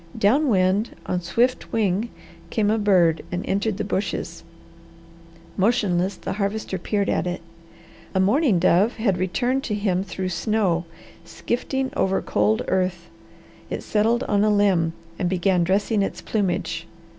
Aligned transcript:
Down 0.17 0.49
wind 0.49 0.95
on 1.05 1.21
swift 1.21 1.71
wing 1.71 2.09
came 2.49 2.71
a 2.71 2.79
bird 2.79 3.21
and 3.31 3.45
entered 3.45 3.77
the 3.77 3.83
bushes. 3.83 4.43
Motionless 5.57 6.15
the 6.15 6.33
Harvester 6.33 6.79
peered 6.79 7.07
at 7.07 7.27
it. 7.27 7.39
A 8.15 8.19
mourning 8.19 8.57
dove 8.57 8.95
had 8.95 9.19
returned 9.19 9.63
to 9.65 9.75
him 9.75 10.03
through 10.03 10.29
snow, 10.29 10.85
skifting 11.23 11.91
over 11.95 12.19
cold 12.19 12.63
earth. 12.67 13.11
It 13.69 13.83
settled 13.83 14.23
on 14.23 14.43
a 14.43 14.49
limb 14.49 14.93
and 15.19 15.29
began 15.29 15.63
dressing 15.63 16.01
its 16.01 16.19
plumage. 16.19 16.87